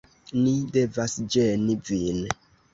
[0.43, 2.27] Ni devas ĝeni vin